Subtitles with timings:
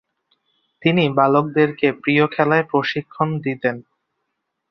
[0.81, 3.75] তিনি বালকদেরকে প্রিয় খেলায় প্রশিক্ষণ দিতেন।